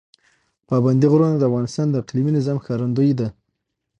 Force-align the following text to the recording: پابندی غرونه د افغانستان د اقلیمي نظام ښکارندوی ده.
پابندی 0.69 1.07
غرونه 1.11 1.35
د 1.37 1.43
افغانستان 1.49 1.87
د 1.89 1.95
اقلیمي 2.03 2.31
نظام 2.37 2.57
ښکارندوی 2.63 3.11
ده. 3.19 3.27